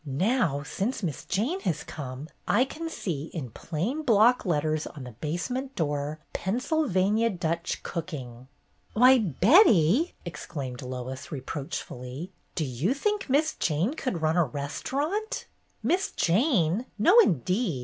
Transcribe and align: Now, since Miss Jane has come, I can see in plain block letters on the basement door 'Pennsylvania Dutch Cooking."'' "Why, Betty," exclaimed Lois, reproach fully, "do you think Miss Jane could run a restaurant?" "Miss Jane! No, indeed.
Now, 0.03 0.63
since 0.63 1.03
Miss 1.03 1.25
Jane 1.25 1.59
has 1.59 1.83
come, 1.83 2.27
I 2.47 2.65
can 2.65 2.89
see 2.89 3.25
in 3.35 3.51
plain 3.51 4.01
block 4.01 4.47
letters 4.47 4.87
on 4.87 5.03
the 5.03 5.11
basement 5.11 5.75
door 5.75 6.17
'Pennsylvania 6.33 7.29
Dutch 7.29 7.83
Cooking."'' 7.83 8.47
"Why, 8.93 9.19
Betty," 9.19 10.15
exclaimed 10.25 10.81
Lois, 10.81 11.31
reproach 11.31 11.83
fully, 11.83 12.31
"do 12.55 12.65
you 12.65 12.95
think 12.95 13.29
Miss 13.29 13.53
Jane 13.53 13.93
could 13.93 14.23
run 14.23 14.37
a 14.37 14.43
restaurant?" 14.43 15.45
"Miss 15.83 16.09
Jane! 16.09 16.87
No, 16.97 17.19
indeed. 17.19 17.79